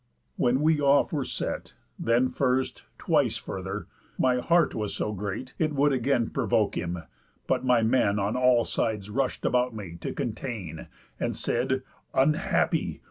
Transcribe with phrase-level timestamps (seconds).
[0.35, 3.85] When we off were set, (Then first, twice further)
[4.17, 7.03] my heart was so great, It would again provoke him,
[7.45, 10.87] but my men On all sides rush'd about me, to contain,
[11.19, 11.83] And said:
[12.15, 12.99] 'Unhappy!